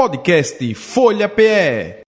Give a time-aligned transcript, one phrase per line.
[0.00, 2.00] Podcast Folha PE.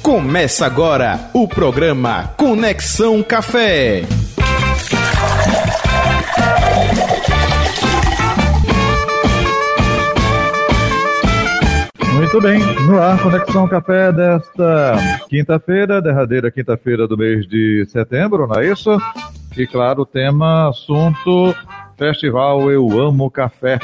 [0.00, 4.04] Começa agora o programa Conexão Café.
[12.14, 14.96] Muito bem, no ar, Conexão Café desta
[15.28, 18.98] quinta-feira, derradeira quinta-feira do mês de setembro, não é isso?
[19.54, 21.54] E claro, tema, assunto,
[22.00, 23.78] Festival Eu Amo Café.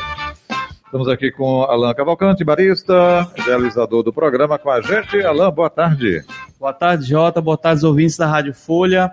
[0.87, 5.20] Estamos aqui com Alan Cavalcante, barista, realizador do programa com a gente.
[5.20, 6.24] Alan, boa tarde.
[6.59, 7.43] Boa tarde, Jota.
[7.43, 9.12] Boa tarde, ouvintes da Rádio Folha.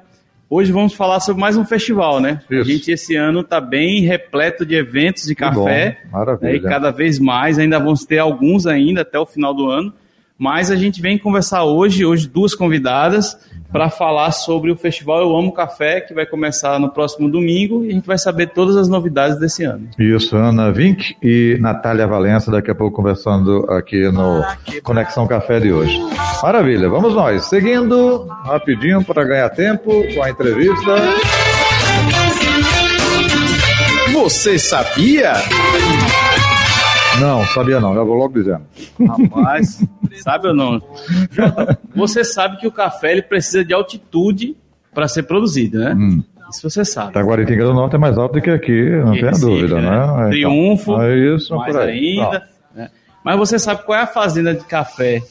[0.49, 2.39] Hoje vamos falar sobre mais um festival, né?
[2.49, 2.61] Isso.
[2.61, 5.99] A gente esse ano está bem repleto de eventos de café.
[6.05, 6.51] Bom, maravilha.
[6.53, 6.57] Né?
[6.59, 9.93] E cada vez mais, ainda vamos ter alguns ainda até o final do ano.
[10.43, 13.37] Mas a gente vem conversar hoje, hoje duas convidadas,
[13.71, 17.87] para falar sobre o festival Eu Amo Café, que vai começar no próximo domingo e
[17.87, 19.87] a gente vai saber todas as novidades desse ano.
[19.97, 24.43] Isso, Ana Vink e Natália Valença, daqui a pouco conversando aqui no
[24.83, 25.97] Conexão Café de hoje.
[26.43, 27.45] Maravilha, vamos nós.
[27.45, 30.93] Seguindo rapidinho para ganhar tempo com a entrevista.
[34.11, 35.35] Você sabia?
[37.19, 38.61] Não, sabia não, já vou logo dizendo.
[39.07, 39.83] Rapaz,
[40.21, 40.81] sabe ou não?
[41.95, 44.55] Você sabe que o café ele precisa de altitude
[44.93, 45.93] para ser produzido, né?
[45.93, 46.23] Hum.
[46.49, 47.13] Isso você sabe.
[47.13, 49.89] Taguaritinga do Norte é mais alto do que aqui, não tem dúvida, né?
[49.89, 50.07] né?
[50.07, 52.43] Então, Triunfo, então, é isso, mais ainda.
[52.75, 52.89] Né?
[53.23, 55.21] Mas você sabe qual é a fazenda de café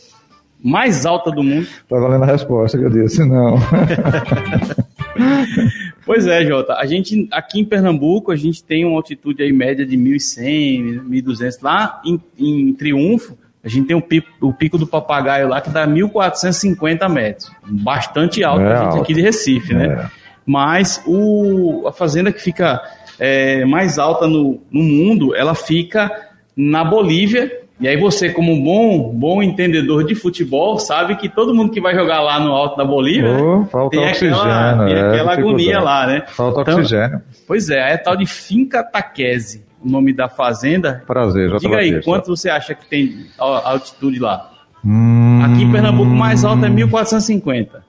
[0.62, 1.66] mais alta do mundo?
[1.88, 3.56] Tá valendo a resposta que eu disse, não.
[6.04, 6.74] Pois é, Jota.
[6.74, 11.58] A gente, aqui em Pernambuco, a gente tem uma altitude aí média de 1.100, 1.200.
[11.62, 15.70] Lá em, em Triunfo, a gente tem o pico, o pico, do papagaio lá que
[15.70, 17.52] dá 1.450 metros.
[17.64, 19.02] Bastante alto é a gente alto.
[19.02, 19.86] aqui de Recife, né?
[19.86, 20.22] É.
[20.44, 22.82] Mas o, a fazenda que fica
[23.18, 26.10] é, mais alta no, no mundo, ela fica
[26.56, 31.52] na Bolívia, e aí você, como um bom, bom entendedor de futebol, sabe que todo
[31.52, 34.94] mundo que vai jogar lá no alto da Bolívia oh, falta tem oxigênio, aquela, tem
[34.94, 36.22] é, aquela agonia lá, né?
[36.28, 37.20] Falta então, oxigênio.
[37.44, 41.02] Pois é, é tal de Finca Taquese, o nome da fazenda.
[41.08, 44.48] Prazer, já Diga aí, quanto você acha que tem altitude lá?
[44.84, 45.42] Hum...
[45.42, 47.84] Aqui em Pernambuco, mais alto é 1450.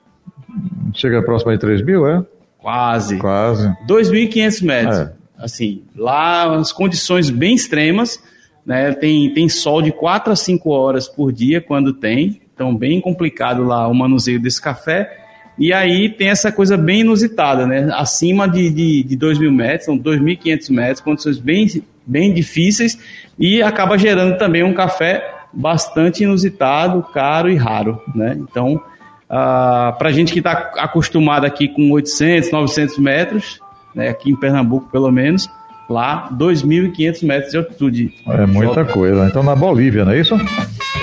[0.95, 2.25] Chega próximo de 3 mil, é?
[2.57, 3.19] Quase.
[3.19, 3.67] Quase.
[3.87, 4.97] 2.500 metros.
[4.97, 5.13] É.
[5.37, 8.19] Assim, lá as condições bem extremas
[8.65, 8.93] né?
[8.93, 13.63] Tem, tem sol de 4 a 5 horas por dia quando tem, então bem complicado
[13.63, 15.19] lá o manuseio desse café.
[15.57, 17.89] E aí tem essa coisa bem inusitada, né?
[17.93, 21.67] Acima de, de, de 2 mil metros, são 2.500 metros, condições bem,
[22.05, 22.97] bem difíceis
[23.37, 28.35] e acaba gerando também um café bastante inusitado, caro e raro, né?
[28.39, 28.81] Então,
[29.29, 33.59] ah, para gente que está acostumado aqui com 800, 900 metros,
[33.93, 34.09] né?
[34.09, 35.47] aqui em Pernambuco pelo menos,
[35.93, 38.13] Lá, 2.500 metros de altitude.
[38.27, 39.27] É muita coisa.
[39.27, 40.35] Então na Bolívia, não é isso?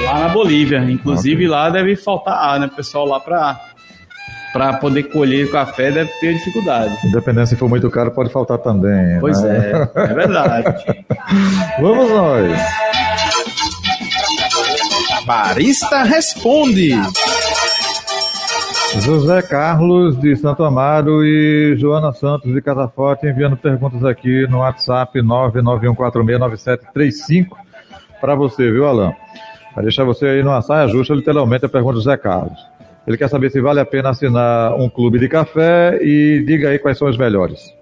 [0.03, 0.79] Lá na Bolívia.
[0.79, 1.49] Inclusive okay.
[1.49, 2.67] lá deve faltar ar, né?
[2.67, 3.61] O pessoal lá para
[4.53, 6.93] para poder colher o café deve ter dificuldade.
[7.07, 9.21] Independente se for muito caro, pode faltar também.
[9.21, 9.89] Pois né?
[9.95, 10.85] é, é verdade.
[11.81, 12.61] Vamos nós.
[15.25, 16.91] Barista responde.
[18.99, 24.59] José Carlos de Santo Amaro e Joana Santos de Casa Forte enviando perguntas aqui no
[24.59, 27.51] WhatsApp 991469735
[28.21, 29.15] para você, viu, Alain?
[29.75, 32.59] Vai deixar você aí numa saia justa, literalmente, a pergunta do José Carlos.
[33.07, 36.79] Ele quer saber se vale a pena assinar um clube de café e diga aí
[36.79, 37.73] quais são os melhores.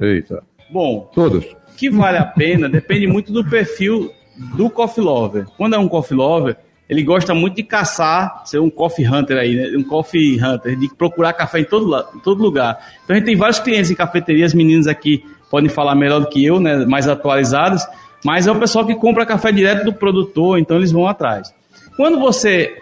[0.00, 0.40] Eita.
[0.70, 1.44] Bom, todos.
[1.76, 4.12] Que vale a pena depende muito do perfil
[4.56, 5.46] do coffee lover.
[5.56, 6.56] Quando é um coffee lover,
[6.88, 9.76] ele gosta muito de caçar, ser um coffee hunter aí, né?
[9.76, 12.78] Um coffee hunter, de procurar café em todo, em todo lugar.
[13.02, 16.44] Então a gente tem vários clientes em cafeterias, meninos aqui podem falar melhor do que
[16.44, 16.84] eu, né?
[16.84, 17.86] Mais atualizados,
[18.24, 21.54] mas é o pessoal que compra café direto do produtor, então eles vão atrás.
[21.96, 22.76] Quando você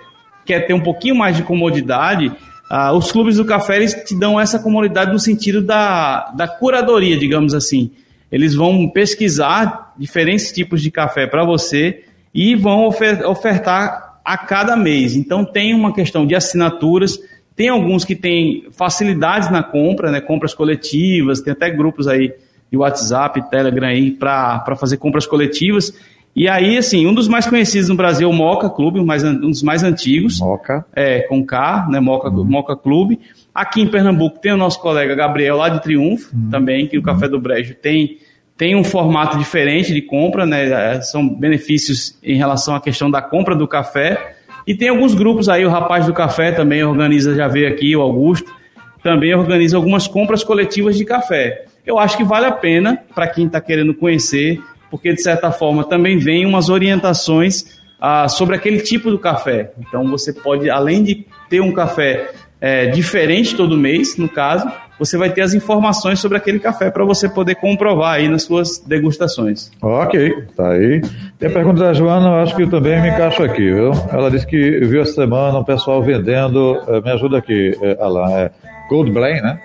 [0.45, 2.33] quer ter um pouquinho mais de comodidade,
[2.69, 7.17] ah, os clubes do café eles te dão essa comodidade no sentido da, da curadoria,
[7.17, 7.91] digamos assim.
[8.31, 12.03] Eles vão pesquisar diferentes tipos de café para você
[12.35, 15.17] e vão ofertar a cada mês.
[15.17, 17.19] Então tem uma questão de assinaturas,
[17.55, 22.33] tem alguns que têm facilidades na compra, né, compras coletivas, tem até grupos aí
[22.71, 25.93] de WhatsApp, Telegram aí para fazer compras coletivas.
[26.35, 29.07] E aí, assim, um dos mais conhecidos no Brasil é o Moca Clube, um,
[29.39, 30.41] dos mais antigos.
[30.41, 30.85] Moca.
[30.95, 32.45] É, com K, né, Moca, uhum.
[32.45, 33.21] Moca Clube.
[33.55, 36.49] Aqui em Pernambuco tem o nosso colega Gabriel lá de Triunfo, uhum.
[36.49, 38.17] também, que o Café do Brejo tem
[38.63, 40.95] tem um formato diferente de compra, né?
[40.95, 44.37] É, são benefícios em relação à questão da compra do café.
[44.65, 48.01] E tem alguns grupos aí, o Rapaz do Café também organiza, já veio aqui, o
[48.01, 48.55] Augusto,
[49.03, 51.65] também organiza algumas compras coletivas de café.
[51.85, 55.83] Eu acho que vale a pena para quem está querendo conhecer, porque de certa forma
[55.83, 59.73] também vem umas orientações ah, sobre aquele tipo do café.
[59.77, 62.31] Então você pode, além de ter um café
[62.61, 64.71] é, diferente todo mês, no caso,
[65.05, 68.79] você vai ter as informações sobre aquele café para você poder comprovar aí nas suas
[68.79, 69.71] degustações.
[69.83, 71.03] Ok, tá aí.
[71.39, 73.91] Tem a pergunta da Joana, eu acho que também me encaixo aqui, viu?
[74.13, 78.31] Ela disse que viu essa semana um pessoal vendendo, eh, me ajuda aqui, eh, Alan,
[78.31, 78.51] é
[78.89, 79.59] Cold Blend, né?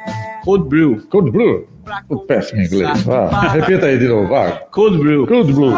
[0.44, 1.04] Cold Brew.
[1.12, 1.68] Cold Brew.
[2.10, 3.06] O péssimo inglês.
[3.10, 4.62] Ah, repita aí de novo, vai.
[4.72, 5.28] Cold Brew.
[5.28, 5.72] Cold Brew.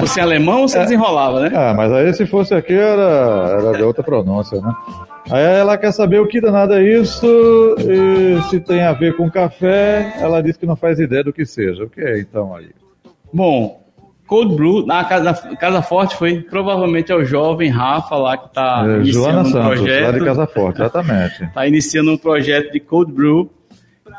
[0.00, 1.50] Você é alemão, você desenrolava, né?
[1.54, 4.72] Ah, mas aí se fosse aqui era, era de outra pronúncia, né?
[5.30, 7.26] Aí ela quer saber o que danado é isso,
[7.80, 11.44] e se tem a ver com café, ela diz que não faz ideia do que
[11.44, 11.82] seja.
[11.84, 12.68] O que é então aí?
[13.32, 13.80] Bom,
[14.28, 18.84] Cold Brew, na Casa, Casa Forte foi provavelmente é o jovem Rafa lá que está
[18.86, 20.04] É, iniciando Joana um Santos, projeto.
[20.04, 21.44] lá de Casa Forte, exatamente.
[21.44, 23.50] Está iniciando um projeto de Cold Brew,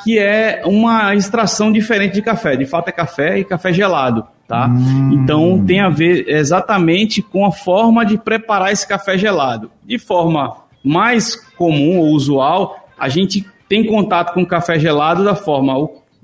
[0.03, 2.55] que é uma extração diferente de café.
[2.55, 4.69] De fato é café e café gelado, tá?
[5.11, 9.71] Então tem a ver exatamente com a forma de preparar esse café gelado.
[9.85, 15.35] De forma mais comum ou usual, a gente tem contato com o café gelado da
[15.35, 15.73] forma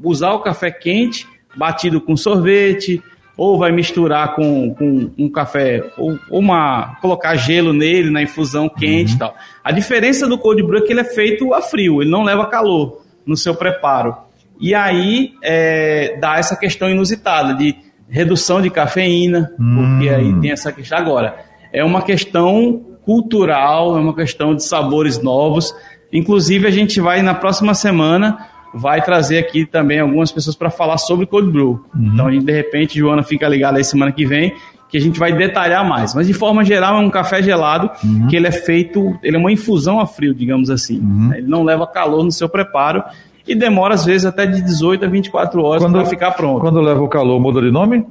[0.01, 3.01] usar o café quente batido com sorvete
[3.35, 9.15] ou vai misturar com, com um café ou uma colocar gelo nele na infusão quente
[9.15, 9.35] e tal.
[9.63, 12.45] A diferença do cold brew é que ele é feito a frio, ele não leva
[12.45, 14.15] calor no seu preparo.
[14.59, 17.75] E aí é, dá essa questão inusitada de
[18.09, 20.97] redução de cafeína, porque aí tem essa questão.
[20.97, 21.35] Agora,
[21.71, 25.73] é uma questão cultural, é uma questão de sabores novos.
[26.11, 28.37] Inclusive, a gente vai, na próxima semana,
[28.73, 31.83] vai trazer aqui também algumas pessoas para falar sobre cold brew.
[31.95, 34.53] Então, a gente, de repente, Joana, fica ligada aí semana que vem,
[34.93, 36.13] que a gente vai detalhar mais.
[36.13, 37.89] Mas, de forma geral, é um café gelado,
[38.29, 41.01] que ele é feito, ele é uma infusão a frio, digamos assim.
[41.33, 43.03] Ele não leva calor no seu preparo
[43.47, 46.61] e demora, às vezes, até de 18 a 24 horas para ficar pronto.
[46.61, 48.05] Quando leva o calor, muda de nome?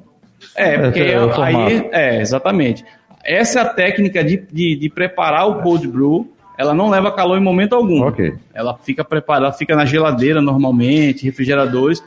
[0.56, 1.88] É, porque Esse é o aí.
[1.92, 2.84] É, exatamente.
[3.24, 6.28] Essa é a técnica de, de, de preparar o cold brew.
[6.58, 8.02] Ela não leva calor em momento algum.
[8.02, 8.34] Ok.
[8.52, 12.02] Ela fica preparada, fica na geladeira normalmente, refrigeradores,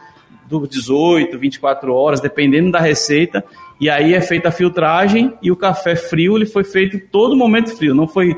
[0.48, 3.44] do 18, 24 horas, dependendo da receita.
[3.80, 7.76] E aí é feita a filtragem e o café frio ele foi feito todo momento
[7.76, 7.94] frio.
[7.94, 8.36] Não foi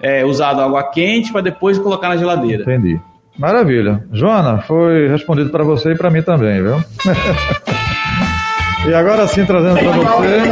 [0.00, 2.62] é, usado água quente para depois colocar na geladeira.
[2.62, 2.98] Entendi.
[3.38, 4.04] Maravilha.
[4.12, 6.76] Joana, foi respondido para você e para mim também, viu?
[8.90, 10.42] e agora sim, trazendo para você,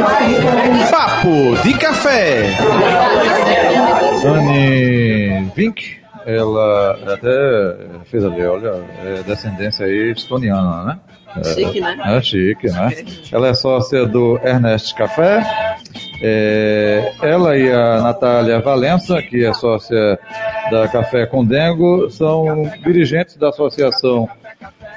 [0.89, 2.55] Papo de café.
[4.25, 5.98] Anne Vink.
[6.25, 10.99] Ela até fez ali, olha, é descendência aí estoniana, né?
[11.43, 11.97] Chique, né?
[12.05, 12.89] É chique, né?
[13.31, 15.43] Ela é sócia do Ernest Café.
[16.21, 20.19] É, ela e a Natália Valença, que é sócia
[20.71, 24.27] da Café Condengo, são dirigentes da Associação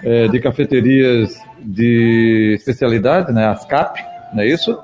[0.02, 4.00] é, de Cafeterias de Especialidade, né, ASCAP,
[4.34, 4.76] não é isso?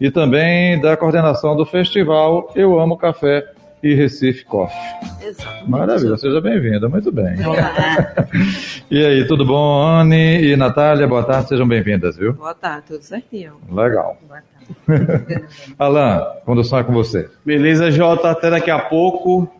[0.00, 3.44] E também da coordenação do festival Eu Amo Café
[3.82, 4.78] e Recife Coffee.
[5.20, 5.68] Exato.
[5.68, 7.36] Maravilha, seja bem-vinda, muito bem.
[8.90, 11.08] E aí, tudo bom, Anne e Natália?
[11.08, 12.34] Boa tarde, sejam bem-vindas, viu?
[12.34, 13.54] Boa tarde, tudo certinho.
[13.70, 14.18] Legal.
[14.28, 14.42] Boa
[14.86, 15.44] tarde.
[15.78, 17.30] Alan, condução é com você.
[17.42, 19.50] Beleza, Jota, até daqui a pouco.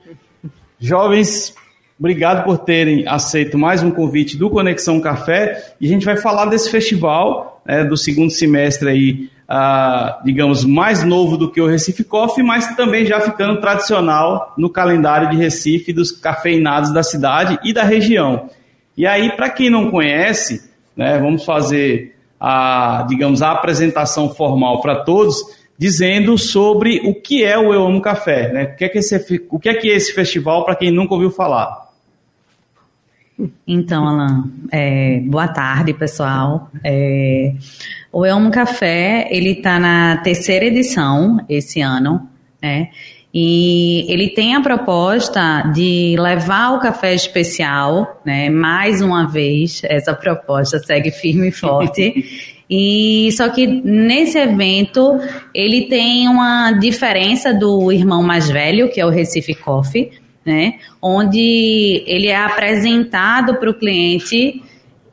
[0.79, 1.55] Jovens,
[1.99, 5.75] obrigado por terem aceito mais um convite do Conexão Café.
[5.81, 11.05] E a gente vai falar desse festival né, do segundo semestre aí, ah, digamos, mais
[11.05, 15.93] novo do que o Recife Coffee, mas também já ficando tradicional no calendário de Recife
[15.93, 18.49] dos cafeinados da cidade e da região.
[18.97, 25.05] E aí, para quem não conhece, né, vamos fazer a, digamos, a apresentação formal para
[25.05, 25.37] todos,
[25.77, 28.65] dizendo sobre o que é o Eu Amo Café, né?
[28.73, 31.13] O que é que, esse, o que, é, que é esse festival para quem nunca
[31.13, 31.92] ouviu falar?
[33.67, 36.71] Então, Alan, é, boa tarde, pessoal.
[36.85, 37.55] É,
[38.13, 42.29] o Eu Amo Café, ele está na terceira edição esse ano,
[42.63, 42.91] né?
[43.35, 48.51] E ele tem a proposta de levar o café especial, né?
[48.51, 52.53] Mais uma vez, essa proposta segue firme e forte.
[52.75, 55.21] E só que nesse evento
[55.55, 60.11] ele tem uma diferença do irmão mais velho, que é o Recife Coffee,
[60.45, 60.75] né?
[61.01, 64.63] Onde ele é apresentado para o cliente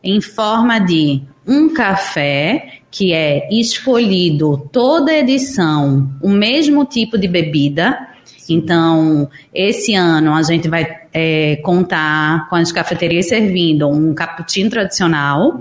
[0.03, 8.07] em forma de um café que é escolhido toda edição o mesmo tipo de bebida.
[8.47, 15.59] Então, esse ano a gente vai é, contar com as cafeterias servindo um cappuccino tradicional,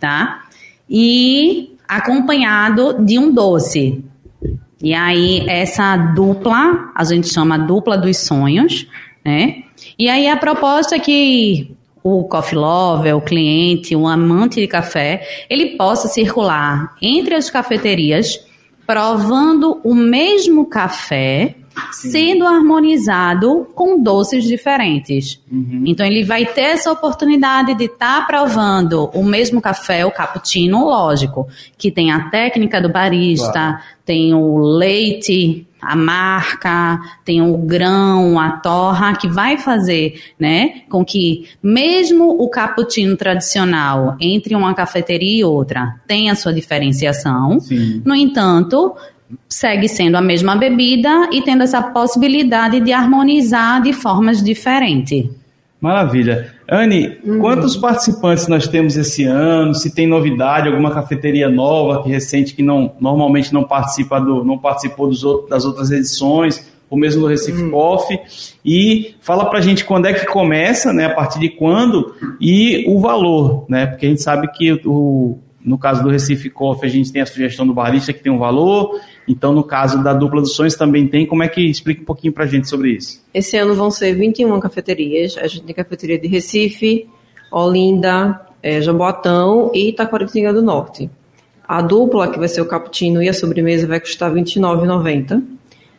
[0.00, 0.44] tá?
[0.88, 4.02] E acompanhado de um doce.
[4.82, 8.86] E aí, essa dupla, a gente chama dupla dos sonhos,
[9.24, 9.62] né?
[9.98, 15.26] E aí, a proposta é que o coffee lover, o cliente, o amante de café,
[15.50, 18.38] ele possa circular entre as cafeterias
[18.86, 21.56] provando o mesmo café
[21.92, 25.40] sendo harmonizado com doces diferentes.
[25.50, 25.84] Uhum.
[25.86, 31.46] Então ele vai ter essa oportunidade de estar provando o mesmo café, o cappuccino, lógico,
[31.76, 33.78] que tem a técnica do barista, Claro.
[34.04, 41.04] tem o leite, a marca, tem o grão, a torra, que vai fazer, né, com
[41.04, 47.60] que mesmo o cappuccino tradicional entre uma cafeteria e outra tenha sua diferenciação.
[47.60, 48.02] Sim.
[48.04, 48.94] No entanto,
[49.48, 55.28] segue sendo a mesma bebida e tendo essa possibilidade de harmonizar de formas diferentes.
[55.80, 56.52] Maravilha.
[56.68, 59.74] Anne, quantos participantes nós temos esse ano?
[59.74, 64.58] Se tem novidade, alguma cafeteria nova que recente que não normalmente não participa do, não
[64.58, 68.18] participou dos outros, das outras edições, ou mesmo do Recife Coffee,
[68.64, 73.00] e fala pra gente quando é que começa, né, a partir de quando e o
[73.00, 73.86] valor, né?
[73.86, 77.26] Porque a gente sabe que o no caso do Recife Coffee, a gente tem a
[77.26, 79.00] sugestão do barista que tem um valor.
[79.26, 81.26] Então, no caso da dupla dos sonhos também tem.
[81.26, 83.20] Como é que explica um pouquinho pra gente sobre isso?
[83.34, 85.36] Esse ano vão ser 21 cafeterias.
[85.36, 87.08] A gente tem cafeteria de Recife,
[87.50, 91.10] Olinda, eh, Jaboatão e Itaquaritinga do Norte.
[91.66, 95.42] A dupla, que vai ser o cappuccino e a sobremesa, vai custar R$ 29,90.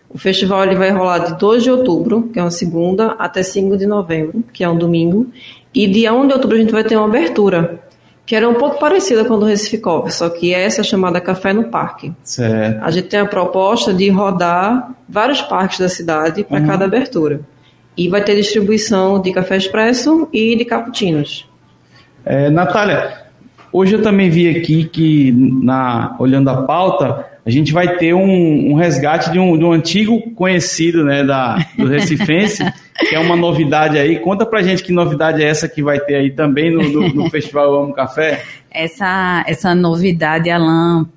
[0.10, 3.76] O festival ele vai rolar de 2 de outubro, que é uma segunda, até 5
[3.76, 5.28] de novembro, que é um domingo.
[5.74, 7.82] E dia 1 de outubro a gente vai ter uma abertura,
[8.28, 11.22] que era um pouco parecida com a do Recife Coffee, só que essa é chamada
[11.22, 12.12] Café no Parque.
[12.24, 12.84] Certo.
[12.84, 17.40] A gente tem a proposta de rodar vários parques da cidade para cada abertura.
[17.96, 21.50] E vai ter distribuição de café expresso e de cappuccinos.
[22.26, 23.14] É, Natália,
[23.72, 28.72] hoje eu também vi aqui que, na, olhando a pauta, a gente vai ter um,
[28.72, 32.62] um resgate de um, de um antigo conhecido né, da, do Recifense,
[33.00, 34.20] que é uma novidade aí.
[34.20, 37.30] Conta pra gente que novidade é essa que vai ter aí também no, no, no
[37.30, 38.44] Festival Eu Amo Café.
[38.72, 41.08] Essa, essa novidade, Alan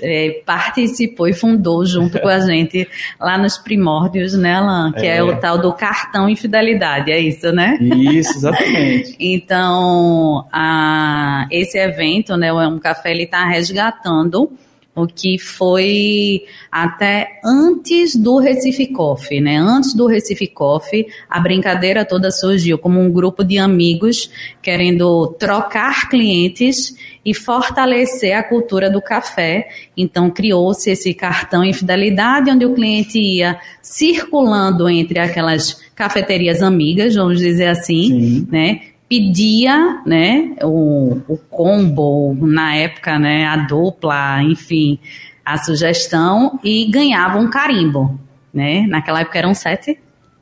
[0.00, 2.88] é, participou e fundou junto com a gente
[3.20, 4.92] lá nos primórdios, né, Alan?
[4.92, 5.16] Que é.
[5.16, 5.22] É.
[5.22, 7.78] o tal do cartão infidelidade, é isso, né?
[7.80, 9.16] Isso, exatamente.
[9.32, 14.50] Então, a, esse evento, né, o É um Café, ele está resgatando
[14.94, 19.56] o que foi até antes do Recife Coffee, né?
[19.56, 24.30] Antes do Recife Coffee, a brincadeira toda surgiu como um grupo de amigos
[24.60, 26.94] querendo trocar clientes
[27.24, 29.68] e fortalecer a cultura do café.
[29.96, 37.38] Então criou-se esse cartão infidelidade, onde o cliente ia circulando entre aquelas cafeterias amigas, vamos
[37.38, 38.48] dizer assim, Sim.
[38.50, 38.80] né?
[39.12, 44.98] Pedia, né, o, o combo, na época, né, a dupla, enfim,
[45.44, 48.18] a sugestão e ganhava um carimbo,
[48.54, 48.86] né?
[48.88, 49.98] Naquela época eram sete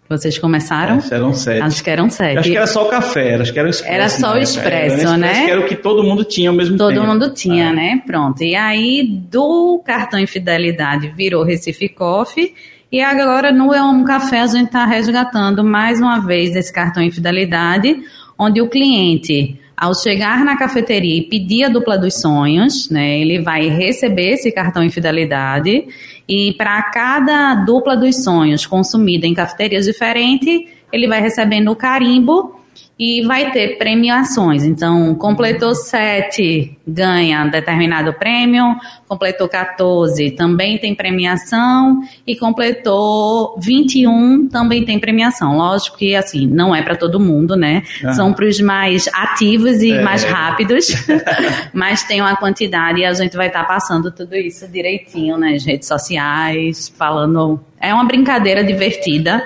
[0.09, 0.97] vocês começaram?
[0.97, 1.63] Acho que eram sete.
[1.63, 2.39] Acho que eram sete.
[2.39, 3.95] Acho que era só o café, acho que era o expresso.
[3.95, 4.43] Era só o né?
[4.43, 5.45] expresso, Era o né?
[5.45, 7.07] Que era o que todo mundo tinha ao mesmo Todo tempo.
[7.07, 7.73] mundo tinha, É.
[7.73, 8.03] né?
[8.05, 8.43] Pronto.
[8.43, 12.53] E aí, do cartão Infidelidade virou Recife Coffee.
[12.91, 17.01] E agora no Eu Amo Café a gente está resgatando mais uma vez esse cartão
[17.01, 17.97] Infidelidade,
[18.41, 23.39] onde o cliente, ao chegar na cafeteria e pedir a dupla dos sonhos, né, ele
[23.39, 25.87] vai receber esse cartão Infidelidade.
[26.27, 32.60] E para cada dupla dos sonhos consumida em cafeterias diferentes, ele vai recebendo o carimbo
[33.03, 34.63] e vai ter premiações.
[34.63, 38.77] Então, completou 7, ganha determinado prêmio,
[39.09, 45.57] completou 14, também tem premiação, e completou 21, também tem premiação.
[45.57, 47.83] Lógico que, assim, não é para todo mundo, né?
[48.05, 48.13] Aham.
[48.13, 50.03] São para os mais ativos e É.
[50.03, 50.89] mais rápidos,
[51.73, 55.89] mas tem uma quantidade e a gente vai estar passando tudo isso direitinho nas redes
[55.89, 57.59] sociais, falando.
[57.81, 59.43] É uma brincadeira divertida.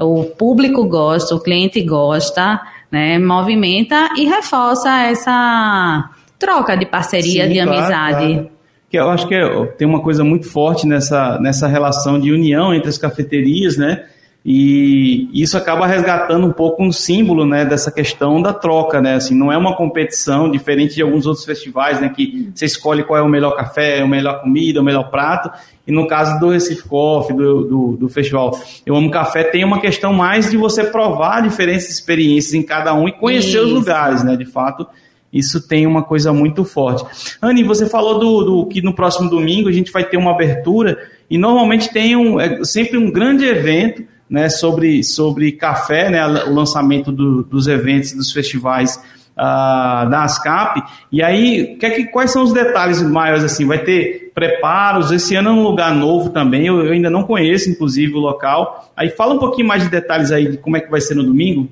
[0.00, 2.60] O público gosta, o cliente gosta,
[2.94, 3.18] né?
[3.18, 8.32] Movimenta e reforça essa troca de parceria, Sim, de claro, amizade.
[8.34, 8.50] claro.
[8.88, 12.72] Que eu acho que é- tem uma coisa muito forte nessa, nessa relação de união
[12.72, 14.04] entre as cafeterias, né?
[14.46, 19.14] E isso acaba resgatando um pouco um símbolo, né, dessa questão da troca, né?
[19.14, 23.18] Assim, não é uma competição diferente de alguns outros festivais, né, que você escolhe qual
[23.18, 25.50] é o melhor café, a melhor comida, o melhor prato.
[25.86, 29.80] E no caso do Recife Coffee, do, do, do festival Eu Amo Café, tem uma
[29.80, 33.74] questão mais de você provar diferentes experiências em cada um e conhecer os Isso.
[33.74, 34.36] lugares, né?
[34.36, 34.86] De fato,
[35.32, 37.04] isso tem uma coisa muito forte.
[37.40, 40.98] Anne, você falou do, do que no próximo domingo a gente vai ter uma abertura
[41.30, 46.54] e normalmente tem um, é sempre um grande evento né, sobre, sobre café, né, o
[46.54, 49.00] lançamento do- dos eventos, dos festivais
[49.36, 50.80] ah, da ASCAP.
[51.10, 53.42] E aí, que é que- quais são os detalhes maiores?
[53.42, 53.66] assim?
[53.66, 55.10] Vai ter preparos?
[55.10, 58.92] Esse ano é um lugar novo também, eu, eu ainda não conheço, inclusive, o local.
[58.96, 61.24] Aí fala um pouquinho mais de detalhes aí de como é que vai ser no
[61.24, 61.68] domingo.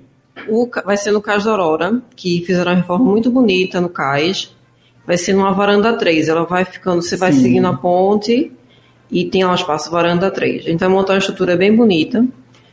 [0.48, 4.52] O vai ser no Cais da Aurora, que fizeram uma reforma muito bonita no cais.
[5.06, 6.28] Vai ser numa varanda 3.
[6.28, 7.42] Ela vai ficando, você vai Sim.
[7.42, 8.50] seguindo a ponte
[9.10, 10.64] e tem lá o espaço varanda 3.
[10.66, 12.24] A gente vai montar uma estrutura bem bonita.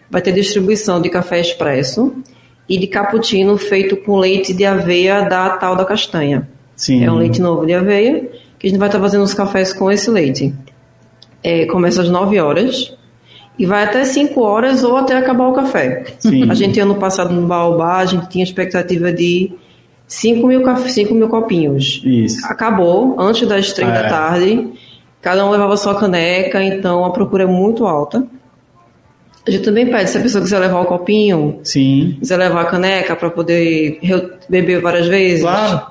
[0.10, 2.14] Vai ter distribuição de café expresso
[2.68, 6.48] e de cappuccino feito com leite de aveia da tal da castanha.
[6.76, 7.04] Sim.
[7.04, 9.92] É um leite novo de aveia, que a gente vai estar fazendo os cafés com
[9.92, 10.54] esse leite.
[11.44, 12.96] É, começa às 9 horas
[13.58, 16.06] e vai até 5 horas ou até acabar o café.
[16.20, 16.50] Sim.
[16.50, 19.52] A gente, ano passado, no Baobá, a gente tinha expectativa de
[20.08, 22.02] 5 mil, 5 mil copinhos.
[22.06, 22.46] Isso.
[22.46, 24.04] Acabou antes das 3 É.
[24.04, 24.68] da tarde.
[25.22, 28.26] Cada um levava sua caneca, então a procura é muito alta.
[29.50, 32.18] A gente também pede, se a pessoa quiser levar o copinho, Sim.
[32.20, 34.00] quiser levar a caneca para poder
[34.48, 35.42] beber várias vezes.
[35.42, 35.88] Claro.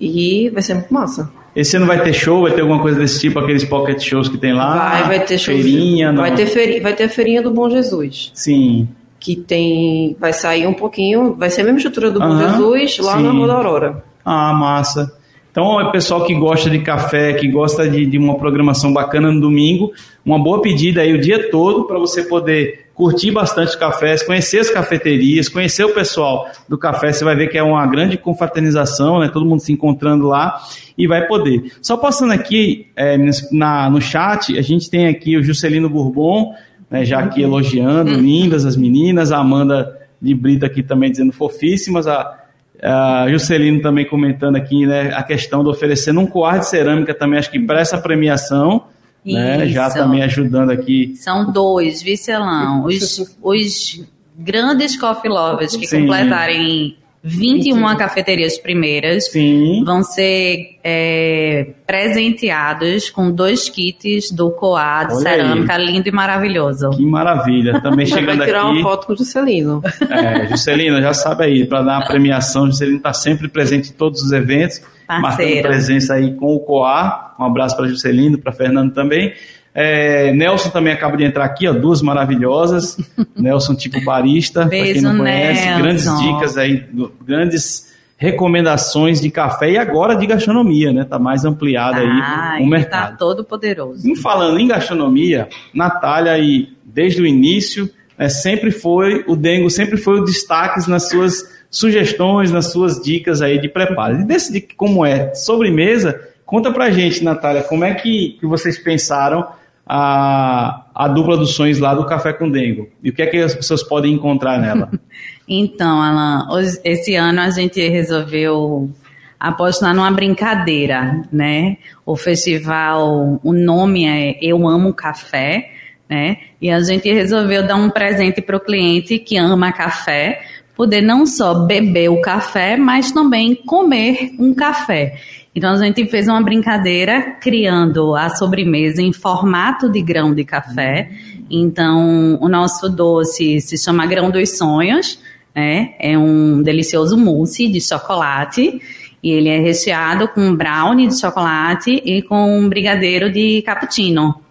[0.00, 1.28] E vai ser muito massa.
[1.56, 4.38] Esse ano vai ter show, vai ter alguma coisa desse tipo, aqueles pocket shows que
[4.38, 4.90] tem lá?
[4.90, 5.54] vai, vai ter show.
[5.54, 6.22] Feirinha, não?
[6.22, 8.86] vai ter feri, vai ter a feirinha do Bom Jesus, Sim.
[9.18, 13.16] que tem vai sair um pouquinho, vai ser a mesma estrutura do Bom Jesus lá
[13.16, 13.36] na sim.
[13.38, 14.04] Rua da Aurora.
[14.24, 15.15] Ah, massa.
[15.56, 19.40] Então, é pessoal que gosta de café, que gosta de, de uma programação bacana no
[19.40, 19.90] domingo,
[20.22, 24.58] uma boa pedida aí o dia todo para você poder curtir bastante os cafés, conhecer
[24.58, 27.10] as cafeterias, conhecer o pessoal do café.
[27.10, 29.30] Você vai ver que é uma grande confraternização, né?
[29.32, 30.60] Todo mundo se encontrando lá
[30.96, 31.72] e vai poder.
[31.80, 33.16] Só passando aqui é,
[33.50, 36.52] na, no chat, a gente tem aqui o Juscelino Bourbon,
[36.90, 42.06] né, já aqui elogiando, lindas as meninas, a Amanda de Brito aqui também dizendo fofíssimas,
[42.06, 42.44] a,
[42.82, 47.38] a Juscelino também comentando aqui, né, a questão de oferecendo um coar de cerâmica também,
[47.38, 48.84] acho que para essa premiação,
[49.24, 51.14] né, já também ajudando aqui.
[51.16, 52.84] São dois, Vicelão.
[52.84, 54.04] Os, os
[54.38, 56.00] grandes coffee lovers que Sim.
[56.00, 56.96] completarem
[57.28, 65.22] 21 cafeterias primeiras Sim, vão ser é, presenteados com dois kits do Coar de Olha
[65.22, 66.90] cerâmica lindo e maravilhoso.
[66.90, 67.80] que maravilha.
[67.80, 68.82] Também Vai chegando tirar uma aqui.
[68.82, 69.82] foto com o Juscelino.
[70.08, 74.22] É, Juscelino, já sabe aí, para dar uma premiação, Juscelino está sempre presente em todos
[74.22, 75.68] os eventos, marcando Parceiro.
[75.68, 77.34] presença aí com o Coar.
[77.40, 79.32] Um abraço para Juscelino, para Fernando também.
[79.78, 82.96] É, Nelson também acaba de entrar aqui, ó, duas maravilhosas.
[83.36, 85.82] Nelson, tipo barista, para quem não conhece, Nelson.
[85.82, 86.82] grandes dicas aí,
[87.26, 91.04] grandes recomendações de café e agora de gastronomia, né?
[91.04, 93.10] Tá mais ampliado Ah, aí o mercado.
[93.10, 94.08] tá todo poderoso.
[94.08, 99.98] Em falando em gastronomia, Natália aí, desde o início, né, sempre foi, o Dengo sempre
[99.98, 104.20] foi o destaque nas suas sugestões, nas suas dicas aí de preparo.
[104.20, 108.78] E desse de como é sobremesa, conta pra gente, Natália, como é que, que vocês
[108.78, 109.46] pensaram
[109.86, 112.88] a, a dupla dos sonhos lá do Café com Dengo?
[113.02, 114.90] E o que é que as pessoas podem encontrar nela?
[115.48, 118.90] Então, Alan, hoje- esse ano a gente resolveu
[119.38, 121.76] apostar numa brincadeira, né?
[122.04, 125.70] O festival, o nome é Eu Amo Café,
[126.10, 126.38] né?
[126.60, 130.42] E a gente resolveu dar um presente para o cliente que ama café,
[130.74, 135.14] poder não só beber o café, mas também comer um café.
[135.56, 141.10] Então a gente fez uma brincadeira criando a sobremesa em formato de grão de café.
[141.50, 145.18] Então o nosso doce se chama Grão dos Sonhos,
[145.54, 145.94] né?
[145.98, 148.82] É um delicioso mousse de chocolate
[149.22, 154.42] e ele é recheado com brownie de chocolate e com um brigadeiro de cappuccino.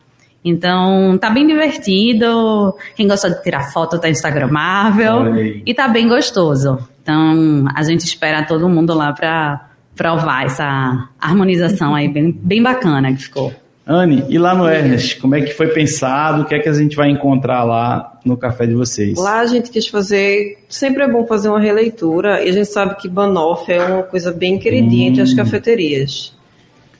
[0.44, 2.76] Então, tá bem divertido.
[2.96, 6.78] Quem gosta de tirar foto tá instagramável e tá bem gostoso.
[7.02, 13.14] Então, a gente espera todo mundo lá pra provar essa harmonização aí bem, bem bacana
[13.14, 13.54] que ficou.
[13.88, 16.42] Anne, e lá no Ernest, como é que foi pensado?
[16.42, 19.16] O que é que a gente vai encontrar lá no café de vocês?
[19.16, 20.58] Lá a gente quis fazer.
[20.68, 24.32] Sempre é bom fazer uma releitura, e a gente sabe que Banoff é uma coisa
[24.32, 25.36] bem queridinha entre as Hum.
[25.36, 26.34] cafeterias.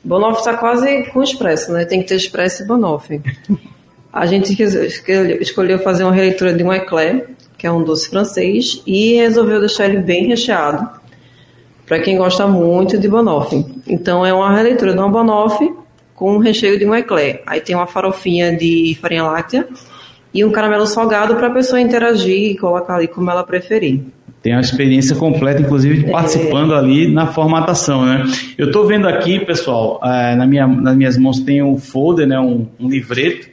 [0.04, 1.84] Banoff está quase com expresso, né?
[1.84, 3.20] Tem que ter expresso e Banoff.
[4.12, 8.80] A gente escolheu- escolheu fazer uma releitura de um eclair, que é um doce francês,
[8.86, 10.88] e resolveu deixar ele bem recheado,
[11.86, 13.64] para quem gosta muito de Banoff.
[13.86, 15.72] Então é uma releitura de uma Banoff
[16.14, 17.42] com um recheio de um eclair.
[17.46, 19.68] Aí tem uma farofinha de farinha láctea
[20.34, 24.00] e um caramelo salgado para a pessoa interagir e colocar ali como ela preferir.
[24.42, 28.22] Tem a experiência completa, inclusive participando ali na formatação, né?
[28.56, 32.38] Eu estou vendo aqui, pessoal, eh, na minha, nas minhas mãos tem um folder, né?
[32.38, 33.48] Um, um livreto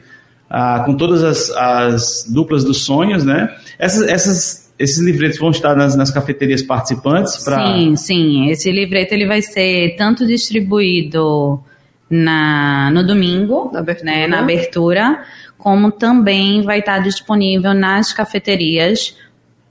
[0.50, 3.50] ah, com todas as, as duplas dos sonhos, né?
[3.80, 8.50] Essas, essas, esses livretos vão estar nas, nas cafeterias participantes para Sim, sim.
[8.50, 11.64] Esse livreto ele vai ser tanto distribuído
[12.10, 14.12] na, no domingo, Na abertura.
[14.12, 15.24] né, na abertura,
[15.58, 19.16] como também vai estar disponível nas cafeterias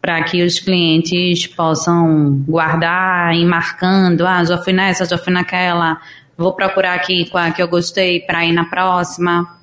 [0.00, 5.32] para que os clientes possam guardar e ir marcando, ah, já fui nessa, já fui
[5.32, 6.00] naquela,
[6.36, 9.56] vou procurar aqui a que eu gostei para ir na próxima.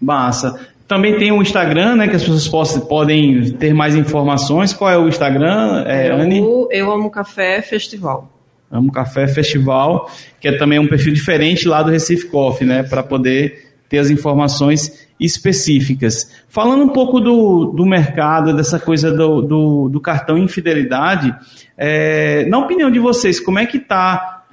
[0.00, 0.58] Massa.
[0.88, 4.72] Também tem o Instagram, né, que as pessoas possam, podem ter mais informações.
[4.72, 6.38] Qual é o Instagram, é, É Anne?
[6.70, 8.32] Eu Amo Café Festival.
[8.70, 13.02] Amo Café Festival, que é também um perfil diferente lá do Recife Coffee, né, para
[13.02, 16.30] poder ter as informações específicas.
[16.48, 21.34] Falando um pouco do, do mercado, dessa coisa do, do, do cartão infidelidade,
[21.76, 24.44] é, na opinião de vocês, como é que está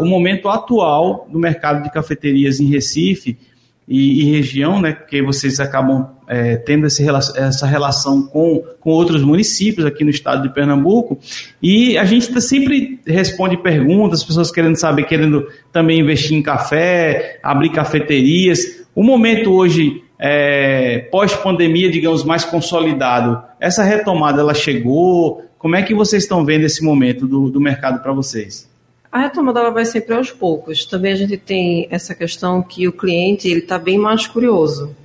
[0.00, 3.38] o momento atual do mercado de cafeterias em Recife
[3.86, 7.04] e, e região, né, que vocês acabam é, tendo esse,
[7.36, 11.18] essa relação com, com outros municípios aqui no estado de Pernambuco,
[11.62, 17.38] e a gente tá, sempre responde perguntas, pessoas querendo saber, querendo também investir em café,
[17.42, 18.86] abrir cafeterias.
[18.94, 25.42] O momento hoje, é, pós-pandemia, digamos, mais consolidado, essa retomada ela chegou?
[25.58, 28.71] Como é que vocês estão vendo esse momento do, do mercado para vocês?
[29.12, 30.86] A retomada ela vai sempre aos poucos.
[30.86, 34.96] Também a gente tem essa questão que o cliente ele está bem mais curioso.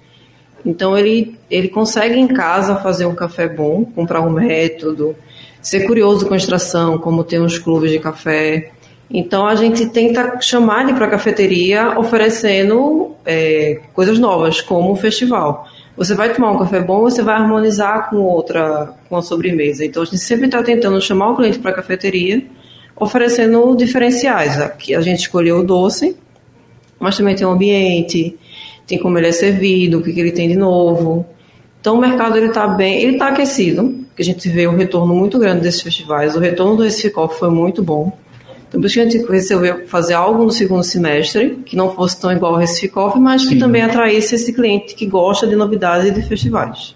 [0.66, 5.14] Então ele, ele consegue em casa fazer um café bom, comprar um método,
[5.62, 8.72] ser curioso com a extração, como tem os clubes de café.
[9.12, 14.96] Então a gente tenta chamar ele para a cafeteria oferecendo é, coisas novas, como o
[14.96, 15.68] festival.
[15.98, 19.84] Você vai tomar um café bom, você vai harmonizar com outra, com a sobremesa.
[19.84, 22.42] Então a gente sempre está tentando chamar o cliente para a cafeteria
[23.00, 24.60] oferecendo diferenciais.
[24.60, 26.16] Aqui a gente escolheu o doce,
[27.00, 28.36] mas também tem o ambiente,
[28.86, 31.26] tem como ele é servido, o que, que ele tem de novo.
[31.80, 35.14] Então o mercado ele está bem, ele está aquecido, que a gente vê um retorno
[35.16, 36.36] muito grande desses festivais.
[36.36, 38.18] O retorno do Recife Coffee foi muito bom.
[38.68, 42.20] Então por isso que a gente resolveu fazer algo no segundo semestre que não fosse
[42.20, 43.60] tão igual ao Recife Coffee, mas que Sim.
[43.60, 46.96] também atraísse esse cliente que gosta de novidades e de festivais.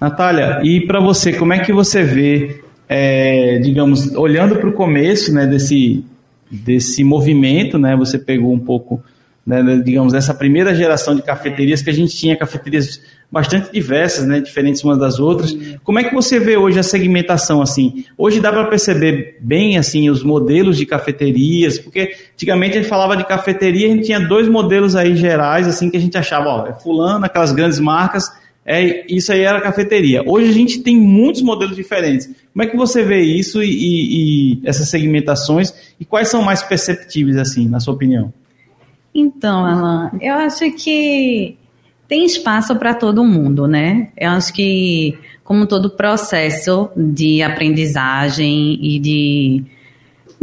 [0.00, 2.61] Natália, e para você, como é que você vê
[2.92, 6.04] é, digamos, olhando para o começo né, desse,
[6.50, 9.02] desse movimento, né, você pegou um pouco,
[9.46, 13.00] né, digamos, dessa primeira geração de cafeterias, que a gente tinha cafeterias
[13.30, 15.56] bastante diversas, né, diferentes umas das outras.
[15.82, 18.04] Como é que você vê hoje a segmentação assim?
[18.18, 23.16] Hoje dá para perceber bem assim os modelos de cafeterias, porque antigamente a gente falava
[23.16, 26.66] de cafeteria, a gente tinha dois modelos aí gerais assim que a gente achava, ó,
[26.66, 28.30] é fulano, aquelas grandes marcas,
[28.64, 30.22] é, isso aí era cafeteria.
[30.24, 32.30] Hoje a gente tem muitos modelos diferentes.
[32.52, 36.62] Como é que você vê isso e, e, e essas segmentações e quais são mais
[36.62, 38.32] perceptíveis, assim, na sua opinião?
[39.14, 41.56] Então, Alan, eu acho que
[42.06, 44.08] tem espaço para todo mundo, né?
[44.16, 49.64] Eu acho que, como todo processo de aprendizagem e de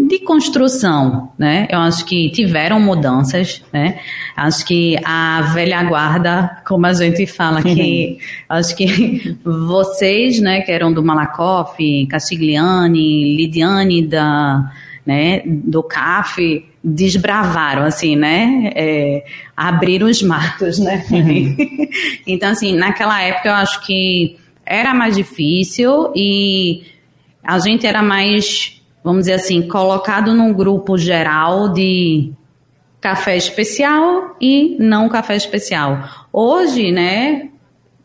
[0.08, 1.68] de construção, né?
[1.70, 4.00] Eu acho que tiveram mudanças, né?
[4.36, 10.72] Acho que a velha guarda, como a gente fala aqui, acho que vocês, né, que
[10.72, 14.72] eram do Malakoff, Castigliani, Lidiane da,
[15.06, 18.72] né, do CAF, desbravaram, assim, né?
[18.76, 21.06] É, abriram os matos, né?
[21.12, 21.58] Uhum.
[22.26, 26.84] então, assim, naquela época eu acho que era mais difícil e
[27.44, 32.32] a gente era mais vamos dizer assim, colocado num grupo geral de
[33.00, 36.04] café especial e não café especial.
[36.34, 37.50] Hoje, né,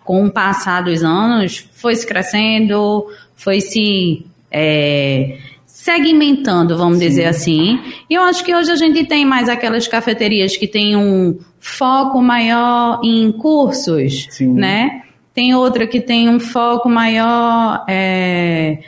[0.05, 7.09] com o passar dos anos, foi se crescendo, foi se é, segmentando, vamos Sim.
[7.09, 7.81] dizer assim.
[8.09, 12.23] E eu acho que hoje a gente tem mais aquelas cafeterias que têm um foco
[12.23, 14.53] maior em cursos, Sim.
[14.55, 15.03] né?
[15.35, 18.79] Tem outra que tem um foco maior é,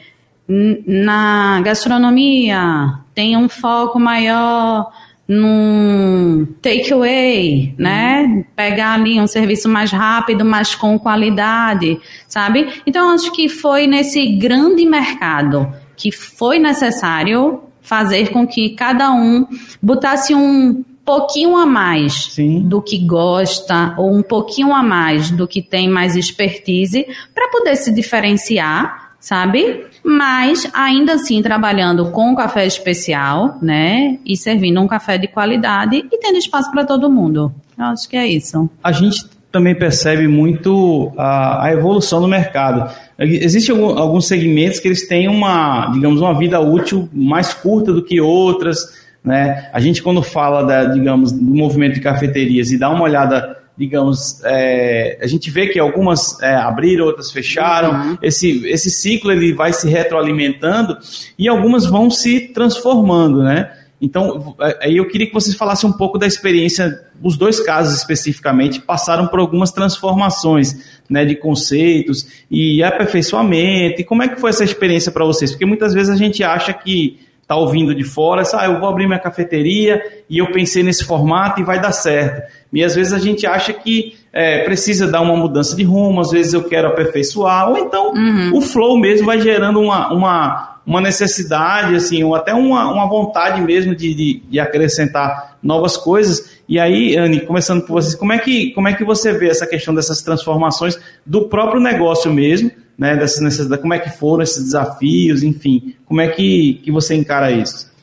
[0.48, 4.92] na gastronomia tem um foco maior
[5.28, 8.44] no takeaway, né?
[8.54, 12.68] Pegar ali um serviço mais rápido, mas com qualidade, sabe?
[12.86, 19.46] Então, acho que foi nesse grande mercado que foi necessário fazer com que cada um
[19.82, 22.62] botasse um pouquinho a mais Sim.
[22.62, 27.76] do que gosta ou um pouquinho a mais do que tem mais expertise para poder
[27.76, 29.84] se diferenciar sabe?
[30.04, 34.20] Mas ainda assim trabalhando com café especial, né?
[34.24, 37.52] E servindo um café de qualidade e tendo espaço para todo mundo.
[37.76, 38.70] Eu acho que é isso.
[38.84, 42.88] A gente também percebe muito a, a evolução do mercado.
[43.18, 48.20] Existem alguns segmentos que eles têm uma, digamos, uma vida útil mais curta do que
[48.20, 48.78] outras,
[49.24, 49.68] né?
[49.72, 54.40] A gente quando fala da, digamos, do movimento de cafeterias e dá uma olhada digamos,
[54.44, 57.92] é, a gente vê que algumas é, abriram, outras fecharam.
[57.92, 58.18] Uhum.
[58.22, 60.96] Esse, esse ciclo ele vai se retroalimentando
[61.38, 63.70] e algumas vão se transformando, né?
[64.00, 67.96] Então, é, aí eu queria que vocês falassem um pouco da experiência, os dois casos
[67.96, 74.00] especificamente passaram por algumas transformações, né, de conceitos e aperfeiçoamento.
[74.00, 75.50] E como é que foi essa experiência para vocês?
[75.50, 79.06] Porque muitas vezes a gente acha que está ouvindo de fora, ah, eu vou abrir
[79.06, 82.42] minha cafeteria e eu pensei nesse formato e vai dar certo.
[82.72, 86.32] E às vezes a gente acha que é, precisa dar uma mudança de rumo, às
[86.32, 88.50] vezes eu quero aperfeiçoar, ou então uhum.
[88.52, 93.60] o flow mesmo vai gerando uma, uma, uma necessidade, assim, ou até uma, uma vontade
[93.60, 96.58] mesmo de, de, de acrescentar novas coisas.
[96.68, 99.68] E aí, Anne, começando por vocês, como é, que, como é que você vê essa
[99.68, 102.72] questão dessas transformações do próprio negócio mesmo?
[102.98, 107.14] Né, dessas necessidades, como é que foram esses desafios, enfim, como é que, que você
[107.14, 107.94] encara isso?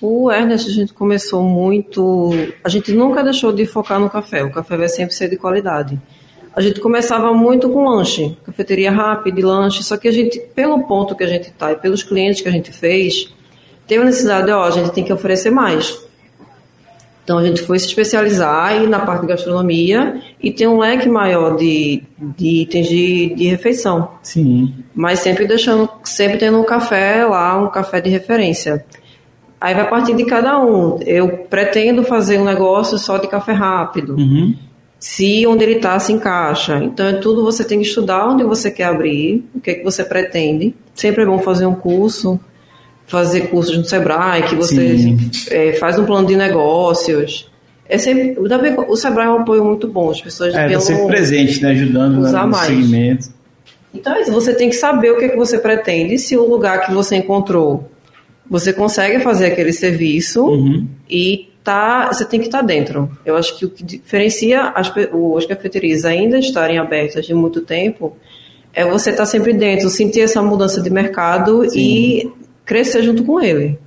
[0.00, 2.32] O Ernest, a gente começou muito.
[2.64, 4.42] A gente nunca deixou de focar no café.
[4.42, 5.96] O café vai sempre ser de qualidade.
[6.56, 9.84] A gente começava muito com lanche, cafeteria rápida, lanche.
[9.84, 12.52] Só que a gente, pelo ponto que a gente está e pelos clientes que a
[12.52, 13.32] gente fez,
[13.86, 15.96] teve a necessidade de, ó, a gente tem que oferecer mais.
[17.24, 21.08] Então a gente foi se especializar aí na parte de gastronomia e tem um leque
[21.08, 22.02] maior de,
[22.36, 24.08] de itens de, de refeição.
[24.22, 24.74] Sim.
[24.94, 28.84] Mas sempre deixando, sempre tendo um café lá, um café de referência.
[29.60, 30.98] Aí vai partir de cada um.
[31.06, 34.16] Eu pretendo fazer um negócio só de café rápido.
[34.16, 34.56] Uhum.
[34.98, 36.82] Se onde ele está se encaixa.
[36.82, 39.84] Então é tudo você tem que estudar onde você quer abrir, o que, é que
[39.84, 40.74] você pretende.
[40.92, 42.40] Sempre é bom fazer um curso
[43.06, 45.16] fazer cursos no Sebrae, que você
[45.50, 47.50] é, faz um plano de negócios.
[47.88, 51.62] É sempre, o Sebrae é um apoio muito bom, as pessoas é, tá sempre presente,
[51.62, 52.66] né, ajudando usar no mais.
[52.66, 53.28] segmento.
[53.94, 56.86] Então é você tem que saber o que, é que você pretende, se o lugar
[56.86, 57.90] que você encontrou
[58.52, 60.86] você consegue fazer aquele serviço uhum.
[61.08, 63.10] e tá, você tem que estar tá dentro.
[63.24, 64.92] Eu acho que o que diferencia as,
[65.36, 68.14] as cafeterias ainda estarem abertas de muito tempo
[68.74, 71.78] é você estar tá sempre dentro, sentir essa mudança de mercado Sim.
[71.78, 72.32] e
[72.64, 73.78] crescer junto com ele.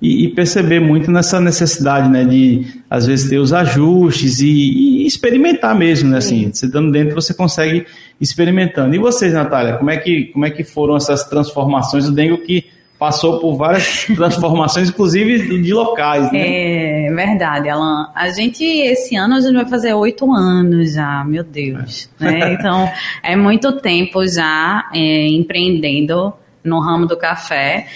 [0.00, 5.06] E, e, perceber muito nessa necessidade, né, de às vezes ter os ajustes e, e
[5.06, 7.86] experimentar mesmo, né, assim, você dando dentro você consegue
[8.20, 8.96] experimentando.
[8.96, 12.08] E vocês, Natália, como é que, como é que foram essas transformações?
[12.08, 12.64] O Dengo que
[13.02, 17.06] passou por várias transformações, inclusive de locais, né?
[17.06, 18.10] É verdade, Alan.
[18.14, 22.08] A gente, esse ano, a gente vai fazer oito anos já, meu Deus.
[22.20, 22.24] É.
[22.24, 22.52] Né?
[22.54, 22.88] Então,
[23.22, 26.32] é muito tempo já é, empreendendo
[26.64, 27.86] no ramo do café.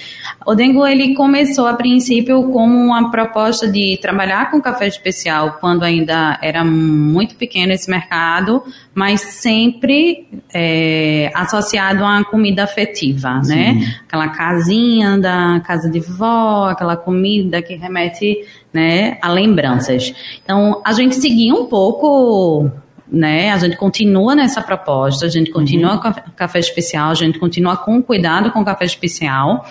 [0.44, 5.84] O Dengo ele começou a princípio como uma proposta de trabalhar com café especial quando
[5.84, 8.62] ainda era muito pequeno esse mercado,
[8.94, 13.54] mas sempre é, associado a uma comida afetiva, Sim.
[13.54, 13.96] né?
[14.06, 20.14] Aquela casinha da casa de vó, aquela comida que remete né, a lembranças.
[20.42, 22.70] Então a gente seguia um pouco
[23.10, 23.50] né?
[23.52, 26.00] A gente continua nessa proposta, a gente continua uhum.
[26.00, 29.66] com café especial, a gente continua com cuidado com café especial,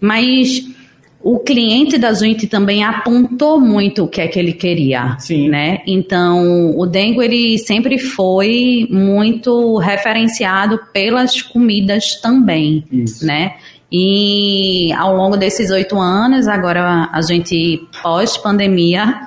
[0.00, 0.64] mas
[1.22, 5.50] o cliente da gente também apontou muito o que é que ele queria, Sim.
[5.50, 5.80] né?
[5.86, 13.26] Então, o Dengo ele sempre foi muito referenciado pelas comidas também, Isso.
[13.26, 13.56] né?
[13.92, 19.20] E ao longo desses oito anos, agora a gente pós-pandemia,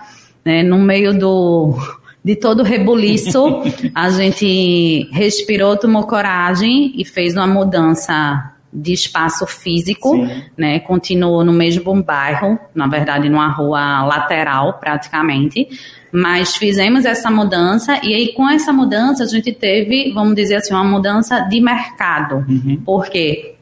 [0.43, 1.75] né, no meio do
[2.23, 3.61] de todo o rebuliço,
[3.93, 10.43] a gente respirou, tomou coragem e fez uma mudança de espaço físico, Sim.
[10.57, 10.79] né?
[10.79, 15.67] Continuou no mesmo bairro, na verdade numa rua lateral praticamente,
[16.11, 20.73] mas fizemos essa mudança e aí com essa mudança a gente teve, vamos dizer assim,
[20.73, 22.81] uma mudança de mercado, uhum.
[22.83, 23.53] porque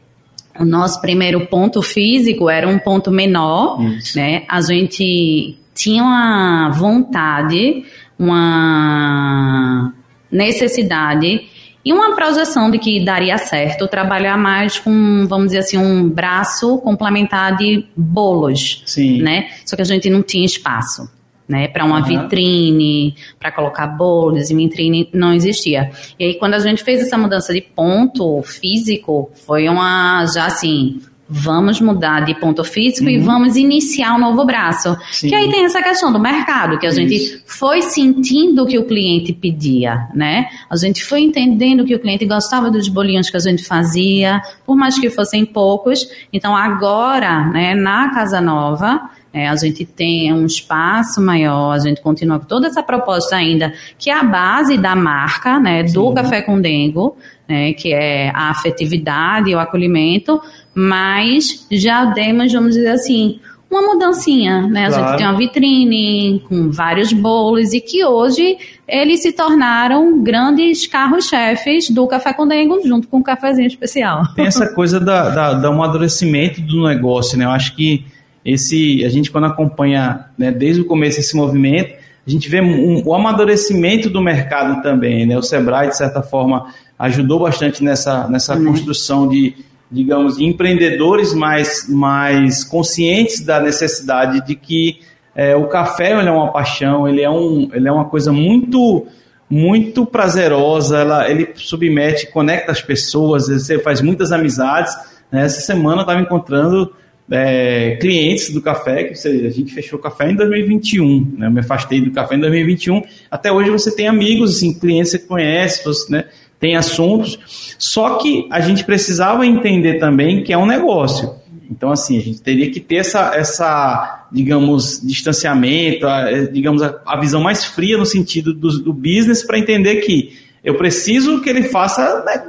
[0.58, 4.18] o nosso primeiro ponto físico era um ponto menor, Isso.
[4.18, 4.44] né?
[4.48, 7.84] A gente tinha uma vontade
[8.22, 9.92] uma
[10.32, 11.42] necessidade
[11.84, 16.78] e uma projeção de que daria certo trabalhar mais com, vamos dizer assim, um braço
[16.78, 19.24] complementar de bolos, Sim.
[19.24, 19.50] né?
[19.66, 21.10] Só que a gente não tinha espaço,
[21.48, 21.68] né?
[21.68, 22.06] Para uma uhum.
[22.06, 25.90] vitrine, para colocar bolos e vitrine não existia.
[26.20, 31.02] E aí quando a gente fez essa mudança de ponto físico, foi uma já assim
[31.34, 33.16] vamos mudar de ponto físico uhum.
[33.16, 34.98] e vamos iniciar um novo braço.
[35.12, 35.30] Sim.
[35.30, 37.00] Que aí tem essa questão do mercado, que a Isso.
[37.00, 40.48] gente foi sentindo o que o cliente pedia, né?
[40.70, 44.76] A gente foi entendendo que o cliente gostava dos bolinhos que a gente fazia, por
[44.76, 46.06] mais que fossem poucos.
[46.34, 52.02] Então agora, né, na Casa Nova, é, a gente tem um espaço maior, a gente
[52.02, 56.14] continua com toda essa proposta ainda, que é a base da marca, né, do Sim.
[56.14, 57.16] Café com Dengo,
[57.52, 60.42] né, que é a afetividade e o acolhimento,
[60.74, 64.88] mas já demos, vamos dizer assim, uma mudancinha, né?
[64.88, 65.04] Claro.
[65.04, 70.88] A gente tem uma vitrine com vários bolos e que hoje eles se tornaram grandes
[70.88, 74.24] carros-chefes do Café com Dengo junto com o cafezinho especial.
[74.36, 77.46] Tem essa coisa da, da, do amadurecimento do negócio, né?
[77.46, 78.06] Eu acho que
[78.46, 81.94] esse a gente quando acompanha né, desde o começo esse movimento,
[82.26, 85.38] a gente vê um, o amadurecimento do mercado também, né?
[85.38, 86.74] O Sebrae de certa forma
[87.08, 88.66] ajudou bastante nessa nessa uhum.
[88.66, 89.56] construção de
[89.92, 95.00] digamos, empreendedores mais, mais conscientes da necessidade de que
[95.36, 99.06] é, o café ele é uma paixão, ele é, um, ele é uma coisa muito
[99.50, 104.96] muito prazerosa, ela, ele submete, conecta as pessoas, você faz muitas amizades.
[105.30, 105.44] Né?
[105.44, 106.94] Essa semana eu estava encontrando
[107.30, 111.48] é, clientes do café, que seja, a gente fechou o café em 2021, né?
[111.48, 113.02] Eu me afastei do café em 2021.
[113.30, 116.26] Até hoje você tem amigos, assim, clientes que você conhece, você, né?
[116.62, 117.76] Tem assuntos.
[117.78, 121.36] Só que a gente precisava entender também que é um negócio.
[121.70, 127.20] Então, assim, a gente teria que ter essa, essa digamos, distanciamento, a, digamos, a, a,
[127.20, 131.64] visão mais fria no sentido do, do business para entender que eu preciso que ele
[131.64, 132.44] faça, né,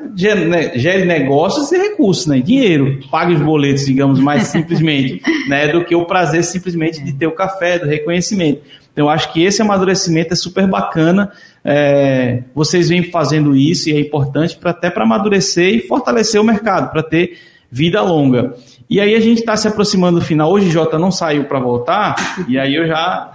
[0.46, 5.82] né, gere negócios e recursos, né, dinheiro, pague os boletos, digamos, mais simplesmente, né, do
[5.84, 8.60] que o prazer simplesmente de ter o café, do reconhecimento.
[8.92, 11.32] Então, eu acho que esse amadurecimento é super bacana.
[11.64, 16.44] É, vocês vêm fazendo isso e é importante para até para amadurecer e fortalecer o
[16.44, 17.38] mercado, para ter
[17.70, 18.54] vida longa.
[18.90, 20.50] E aí a gente está se aproximando do final.
[20.50, 22.14] Hoje Jota não saiu para voltar,
[22.48, 23.32] e aí eu já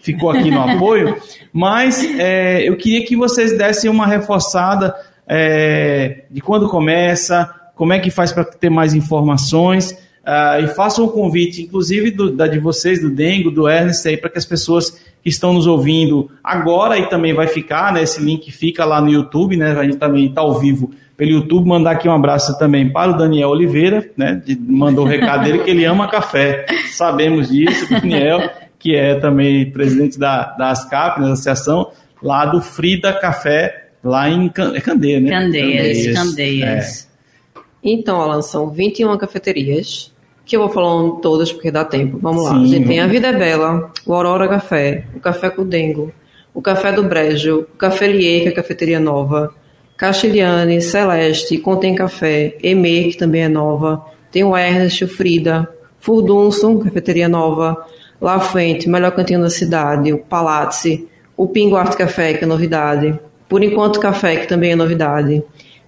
[0.00, 1.16] ficou aqui no apoio,
[1.52, 4.94] mas é, eu queria que vocês dessem uma reforçada
[5.26, 10.05] é, de quando começa, como é que faz para ter mais informações.
[10.26, 14.16] Uh, e façam um convite, inclusive do, da de vocês, do Dengo, do Ernest, aí,
[14.16, 14.90] para que as pessoas
[15.22, 18.02] que estão nos ouvindo agora e também vai ficar, né?
[18.02, 19.70] Esse link fica lá no YouTube, né?
[19.78, 21.68] A gente também está ao vivo pelo YouTube.
[21.68, 24.42] Mandar aqui um abraço também para o Daniel Oliveira, né?
[24.44, 26.66] De, mandou o recado dele que ele ama café.
[26.90, 32.60] Sabemos disso, Daniel, que é também presidente da, da ASCAP, né, da associação, lá do
[32.60, 35.30] Frida Café, lá em é Candeia, né?
[35.30, 36.18] Candeias, Candeias.
[36.18, 37.10] Candeias.
[37.12, 37.60] É.
[37.82, 40.12] Então, Alan, são 21 cafeterias,
[40.46, 42.18] que eu vou falando todas porque dá tempo.
[42.22, 42.52] Vamos lá.
[42.52, 46.12] Sim, a gente tem a Vida é Bela, o Aurora Café, o Café Cudengo,
[46.54, 49.52] o Café do Brejo, o Café Lier, que é a cafeteria nova,
[49.96, 56.78] Castiliane, Celeste, Contém Café, Emê, que também é nova, tem o Ernest, o Frida, Furdunson,
[56.78, 57.84] cafeteria nova,
[58.20, 63.18] La Fuente, melhor cantinho da cidade, o Palazzi, o Pingo Arte Café, que é novidade,
[63.48, 65.42] Por Enquanto Café, que também é novidade,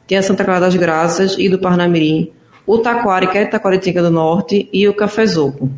[0.06, 2.32] tem a Santa Clara das Graças e do Parnamirim,
[2.68, 5.70] o Taquari, que é Taquaritinga do Norte, e o Café Zoco.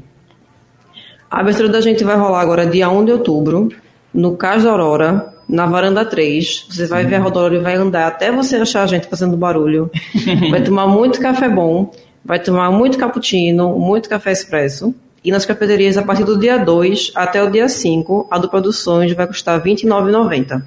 [1.31, 3.68] A abertura da gente vai rolar agora dia 1 de outubro,
[4.12, 6.66] no Cais da Aurora, na varanda 3.
[6.68, 9.88] Você vai ver a rodoviária e vai andar até você achar a gente fazendo barulho.
[10.50, 11.92] vai tomar muito café bom,
[12.24, 14.92] vai tomar muito cappuccino, muito café expresso.
[15.22, 19.12] E nas cafeterias, a partir do dia 2 até o dia 5, a do Produções
[19.12, 20.61] vai custar R$ 29,90.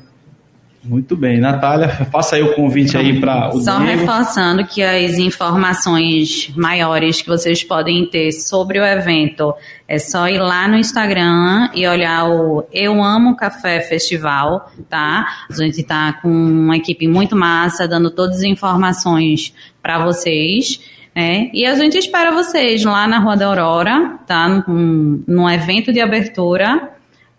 [0.84, 1.40] Muito bem.
[1.40, 4.00] Natália, faça aí o convite aí para o Só Diego.
[4.00, 9.54] reforçando que as informações maiores que vocês podem ter sobre o evento
[9.88, 15.26] é só ir lá no Instagram e olhar o Eu Amo Café Festival, tá?
[15.50, 20.82] A gente tá com uma equipe muito massa, dando todas as informações para vocês.
[21.16, 24.50] É, e a gente espera vocês lá na Rua da Aurora, tá?
[24.50, 26.90] Num, num evento de abertura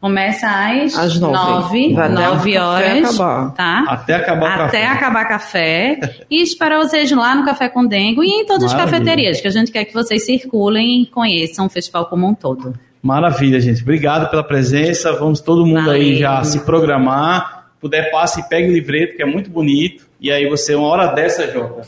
[0.05, 3.55] Começa às, às nove, nove, nove horas, acabar.
[3.55, 3.85] tá?
[3.89, 4.87] Até acabar Até café.
[4.87, 6.01] acabar café.
[6.31, 8.85] e esperar vocês lá no Café com Dengo e em todas Maravilha.
[8.85, 12.35] as cafeterias, que a gente quer que vocês circulem e conheçam o festival como um
[12.35, 12.75] todo.
[13.03, 13.81] Maravilha, gente.
[13.81, 15.11] Obrigado pela presença.
[15.15, 15.95] Vamos todo mundo Valeu.
[16.03, 17.69] aí já se programar.
[17.81, 20.07] Puder, passe e pegue o livreto, que é muito bonito.
[20.21, 21.81] E aí você, uma hora dessa, Jota,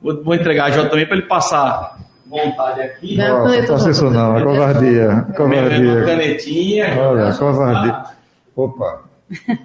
[0.00, 1.98] vou, vou entregar a Jota também para ele passar
[2.28, 3.16] vontade aqui.
[3.16, 5.26] Não, Nossa, não faça isso não, é covardia.
[5.36, 5.92] Covardia.
[5.92, 7.00] Uma canetinha.
[7.00, 8.04] Olha, covardia.
[8.54, 9.02] Opa.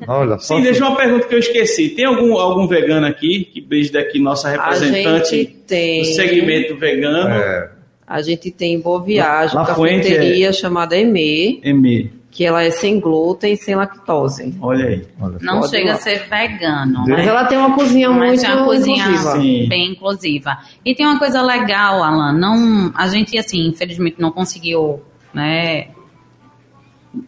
[0.08, 1.90] Olha, só Sim, deixa uma pergunta que eu esqueci.
[1.90, 6.02] Tem algum, algum vegano aqui, que Brígida aqui, nossa representante tem...
[6.02, 7.30] do segmento vegano?
[7.30, 7.72] É.
[8.08, 10.54] A gente tem Boa Viagem, uma cafeteria é...
[10.54, 11.62] chamada EME.
[11.64, 14.56] EME que ela é sem glúten e sem lactose.
[14.62, 15.06] Olha aí.
[15.20, 17.04] Olha não chega a ser vegano.
[17.06, 19.70] Mas ela tem uma cozinha muito uma cozinha inclusiva.
[19.70, 20.58] bem inclusiva.
[20.84, 25.02] E tem uma coisa legal, Alan, não, a gente assim, infelizmente não conseguiu,
[25.34, 25.88] né,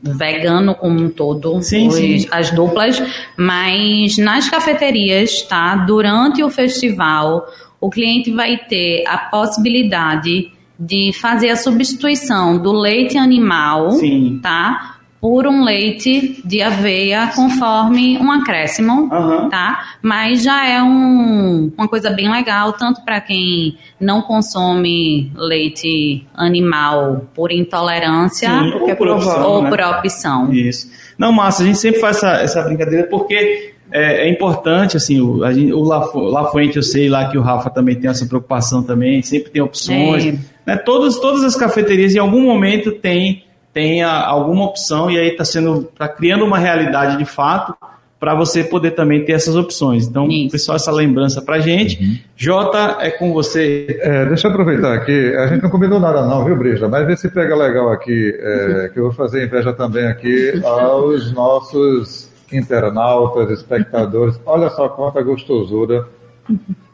[0.02, 2.28] vegano como um todo, sim, os, sim.
[2.32, 3.04] as duplas,
[3.38, 5.76] mas nas cafeterias, tá?
[5.76, 7.46] Durante o festival,
[7.82, 14.39] o cliente vai ter a possibilidade de fazer a substituição do leite animal, Sim.
[14.42, 14.92] tá?
[15.23, 19.47] Por um leite de aveia conforme um acréscimo, uhum.
[19.47, 19.95] tá?
[20.01, 27.21] Mas já é um, uma coisa bem legal, tanto para quem não consome leite animal
[27.34, 29.69] por intolerância Sim, ou, por opção, ou né?
[29.69, 30.51] por opção.
[30.51, 30.91] Isso.
[31.17, 35.41] Não, massa, a gente sempre faz essa, essa brincadeira porque é, é, importante, assim, o,
[35.45, 38.84] a gente, o La Fuente, eu sei lá que o Rafa também tem essa preocupação
[38.84, 40.26] também, sempre tem opções.
[40.26, 40.36] É.
[40.65, 40.76] Né?
[40.76, 45.89] Todas, todas as cafeterias, em algum momento, tem tenha alguma opção e aí está sendo,
[45.91, 47.76] está criando uma realidade de fato
[48.24, 50.07] para você poder também ter essas opções.
[50.07, 50.51] Então, Isso.
[50.51, 52.01] pessoal, essa lembrança pra gente.
[52.01, 52.17] Uhum.
[52.38, 53.99] Jota, é com você.
[53.99, 56.88] É, deixa eu aproveitar aqui, a gente não combinou nada não, viu, Brisa?
[56.88, 61.34] Mas vê se pega legal aqui, é, que eu vou fazer inveja também aqui aos
[61.34, 64.39] nossos internautas, espectadores.
[64.45, 66.05] Olha só quanta gostosura.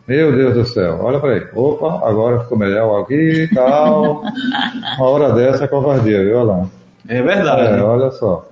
[0.09, 1.47] Meu Deus do céu, olha para aí.
[1.53, 4.23] Opa, agora ficou melhor aqui e tal.
[4.97, 6.43] Uma hora dessa é covardia, viu?
[6.43, 6.65] Lá.
[7.07, 7.79] É verdade.
[7.79, 8.49] É, olha só.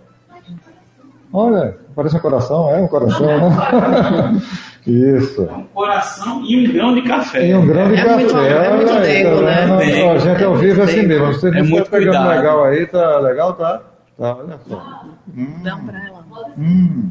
[1.33, 4.41] Olha, parece um coração, é um coração, né?
[4.87, 5.41] Isso.
[5.43, 7.45] Um coração e um grão de café.
[7.47, 8.15] E um grão de É café.
[8.15, 10.11] muito- é muito olha aí, dengo, tá né?
[10.11, 11.07] A gente ao vivo é assim Dengo.
[11.09, 11.33] mesmo.
[11.33, 12.37] Você É não muito está pegando cuidado.
[12.37, 13.81] legal aí, tá legal, tá?
[14.17, 15.01] Tá, olha só.
[15.63, 16.23] Dão pra ela.
[16.57, 17.09] Hum,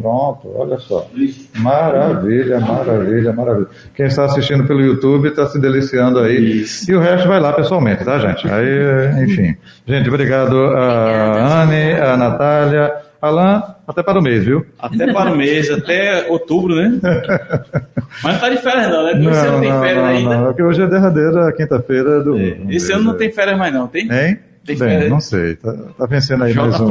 [0.00, 1.08] pronto, olha só.
[1.56, 3.68] Maravilha, maravilha, maravilha.
[3.94, 6.62] Quem está assistindo pelo YouTube está se deliciando aí.
[6.62, 6.90] Isso.
[6.90, 8.48] E o resto vai lá pessoalmente, tá, gente?
[8.50, 9.56] Aí, enfim.
[9.86, 13.08] Gente, obrigado a Anne, a Natália.
[13.20, 14.64] Alain, até para o mês, viu?
[14.78, 17.00] Até para o mês, até outubro, né?
[18.22, 19.12] Mas não tá de férias não, né?
[19.12, 20.36] Porque esse ano não tem férias ainda.
[20.36, 22.38] não, porque hoje é derradeira quinta-feira do.
[22.38, 24.02] É, Esse ano não tem férias mais não, tem?
[24.04, 24.38] Hein?
[24.76, 25.56] Bem, não sei.
[25.56, 26.88] Tá, tá vencendo aí mais um.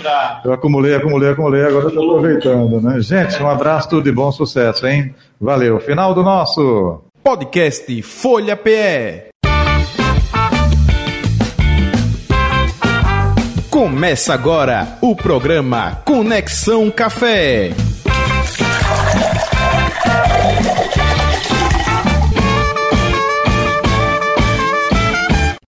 [0.00, 0.40] Pra...
[0.44, 3.00] Eu acumulei, acumulei, acumulei, agora tô aproveitando, né?
[3.00, 5.14] Gente, um abraço, tudo de bom, sucesso, hein?
[5.40, 5.80] Valeu.
[5.80, 7.02] Final do nosso...
[7.22, 9.26] Podcast Folha PE.
[13.68, 17.72] Começa agora o programa Conexão Café.